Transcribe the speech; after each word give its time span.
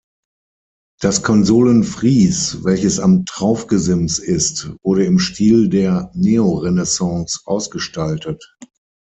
Das 0.99 1.21
Konsolenfries, 1.21 2.63
welches 2.63 2.99
am 2.99 3.23
Traufgesims 3.25 4.17
ist, 4.17 4.71
wurde 4.81 5.05
im 5.05 5.19
Stil 5.19 5.69
der 5.69 6.09
Neorenaissance 6.15 7.41
ausgestaltet. 7.45 8.43